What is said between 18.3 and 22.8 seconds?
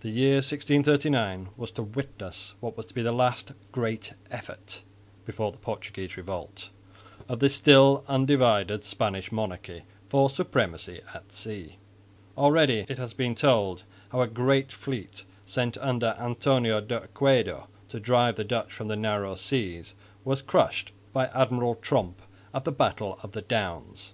the Dutch from the narrow seas was crushed by Admiral Tromp at the